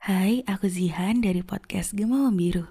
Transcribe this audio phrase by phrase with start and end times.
[0.00, 2.64] Hai, aku Zihan dari podcast Gema Membiru.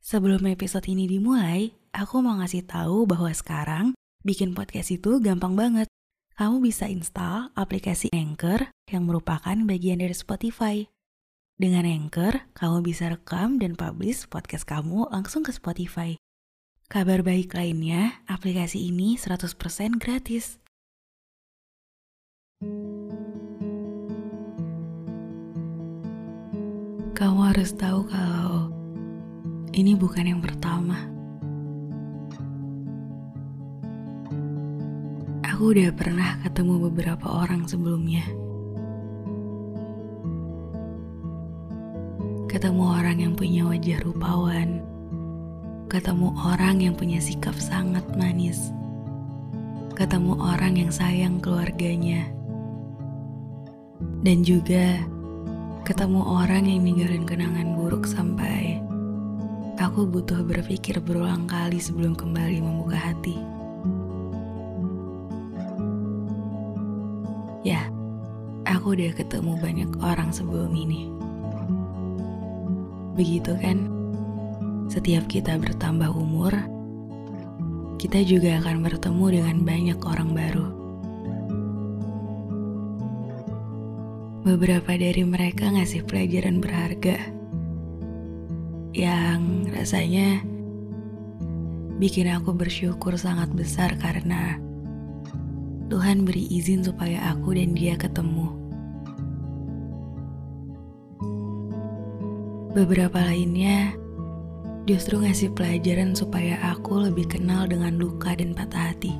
[0.00, 3.92] Sebelum episode ini dimulai, aku mau ngasih tahu bahwa sekarang
[4.24, 5.84] bikin podcast itu gampang banget.
[6.32, 10.88] Kamu bisa install aplikasi Anchor yang merupakan bagian dari Spotify.
[11.60, 16.16] Dengan Anchor, kamu bisa rekam dan publish podcast kamu langsung ke Spotify.
[16.88, 20.56] Kabar baik lainnya, aplikasi ini 100% gratis.
[27.16, 28.68] Kamu harus tahu kalau
[29.72, 31.00] ini bukan yang pertama.
[35.40, 38.20] Aku udah pernah ketemu beberapa orang sebelumnya.
[42.52, 44.84] Ketemu orang yang punya wajah rupawan.
[45.88, 48.76] Ketemu orang yang punya sikap sangat manis.
[49.96, 52.28] Ketemu orang yang sayang keluarganya.
[54.20, 55.15] Dan juga
[55.86, 58.82] ketemu orang yang ninggalin kenangan buruk sampai
[59.78, 63.38] aku butuh berpikir berulang kali sebelum kembali membuka hati.
[67.62, 67.86] Ya,
[68.66, 71.06] aku udah ketemu banyak orang sebelum ini.
[73.14, 73.86] Begitu kan?
[74.90, 76.50] Setiap kita bertambah umur,
[78.02, 80.85] kita juga akan bertemu dengan banyak orang baru.
[84.46, 87.18] Beberapa dari mereka ngasih pelajaran berharga
[88.94, 90.38] yang rasanya
[91.98, 94.54] bikin aku bersyukur sangat besar karena
[95.90, 98.54] Tuhan beri izin supaya aku dan dia ketemu.
[102.70, 103.98] Beberapa lainnya
[104.86, 109.10] justru ngasih pelajaran supaya aku lebih kenal dengan luka dan patah hati.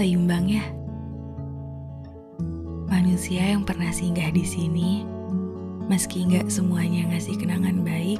[0.00, 0.64] Seimbang ya.
[2.88, 5.04] Manusia yang pernah singgah di sini,
[5.92, 8.16] meski nggak semuanya ngasih kenangan baik,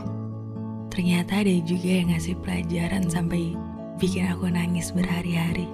[0.91, 3.55] Ternyata ada juga yang ngasih pelajaran sampai
[4.03, 5.71] bikin aku nangis berhari-hari.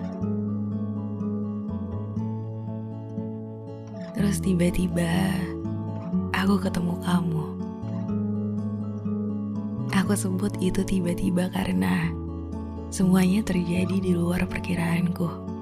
[4.13, 5.09] Terus tiba-tiba
[6.37, 7.47] aku ketemu kamu.
[10.05, 12.13] Aku sebut itu tiba-tiba karena
[12.93, 15.56] semuanya terjadi di luar perkiraanku.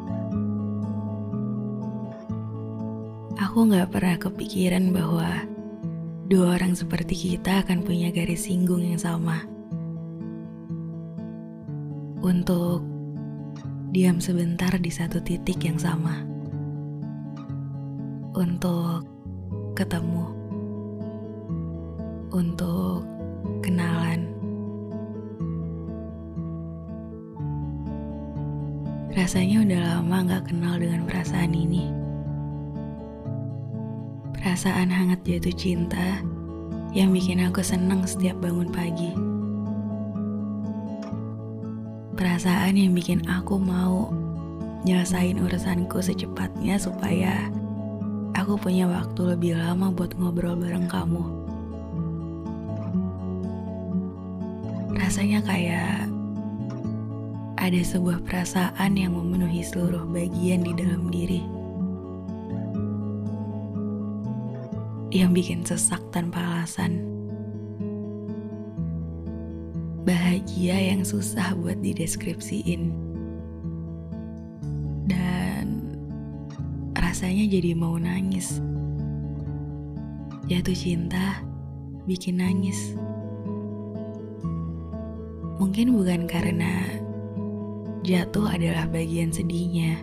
[3.55, 5.47] Aku gak pernah kepikiran bahwa
[6.27, 9.47] dua orang seperti kita akan punya garis singgung yang sama.
[12.19, 12.83] Untuk
[13.95, 16.27] diam sebentar di satu titik yang sama.
[18.35, 19.07] Untuk
[19.79, 20.27] ketemu.
[22.35, 23.07] Untuk
[23.63, 24.35] kenalan.
[29.15, 32.04] Rasanya udah lama gak kenal dengan perasaan ini.
[34.44, 36.21] Perasaan hangat jatuh cinta
[36.93, 39.09] yang bikin aku senang setiap bangun pagi.
[42.12, 44.12] Perasaan yang bikin aku mau
[44.84, 47.49] nyelesain urusanku secepatnya supaya
[48.37, 51.25] aku punya waktu lebih lama buat ngobrol bareng kamu.
[54.93, 56.05] Rasanya kayak
[57.56, 61.64] ada sebuah perasaan yang memenuhi seluruh bagian di dalam diri.
[65.15, 67.07] Yang bikin sesak tanpa alasan.
[70.03, 72.91] Bahagia yang susah buat dideskripsiin.
[75.07, 75.95] Dan
[76.99, 78.59] rasanya jadi mau nangis.
[80.51, 81.47] Jatuh cinta
[82.11, 82.99] bikin nangis.
[85.63, 86.91] Mungkin bukan karena
[88.03, 90.03] jatuh adalah bagian sedihnya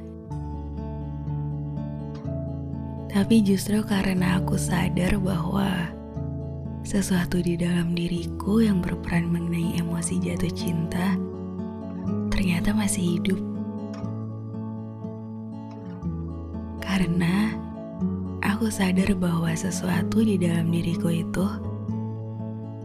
[3.12, 5.68] tapi justru karena aku sadar bahwa
[6.88, 11.20] sesuatu di dalam diriku yang berperan mengenai emosi jatuh cinta
[12.32, 13.40] ternyata masih hidup.
[16.80, 17.52] Karena
[18.40, 21.46] aku sadar bahwa sesuatu di dalam diriku itu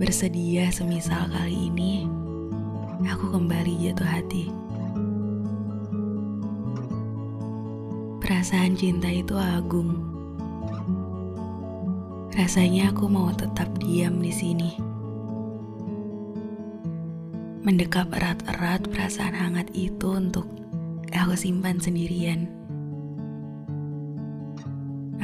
[0.02, 2.10] bersedia semisal kali ini
[3.06, 4.50] aku kembali jatuh hati.
[8.26, 10.15] Perasaan cinta itu agung
[12.36, 14.76] Rasanya aku mau tetap diam di sini.
[17.64, 20.44] Mendekap erat-erat perasaan hangat itu untuk
[21.16, 22.44] aku simpan sendirian.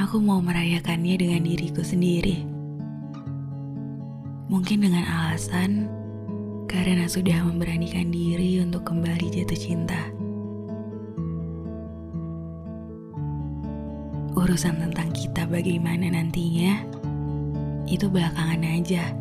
[0.00, 2.49] Aku mau merayakannya dengan diriku sendiri.
[4.49, 5.93] Mungkin dengan alasan
[6.64, 10.00] karena sudah memberanikan diri untuk kembali jatuh cinta.
[14.32, 16.82] urusan tentang kita bagaimana nantinya,
[17.93, 19.12] itu belakangan aja.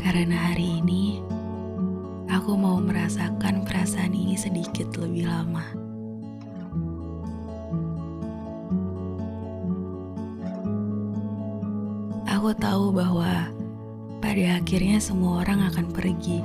[0.00, 1.20] Karena hari ini,
[2.32, 5.68] aku mau merasakan perasaan ini sedikit lebih lama.
[12.24, 13.52] Aku tahu bahwa
[14.24, 16.40] pada akhirnya semua orang akan pergi.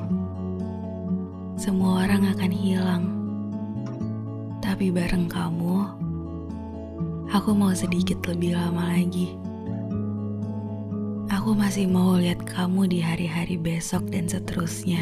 [1.56, 3.06] Semua orang akan hilang.
[4.60, 6.01] Tapi bareng kamu,
[7.32, 9.32] aku mau sedikit lebih lama lagi.
[11.32, 15.00] Aku masih mau lihat kamu di hari-hari besok dan seterusnya.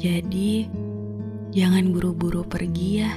[0.00, 0.66] Jadi,
[1.52, 3.12] jangan buru-buru pergi ya.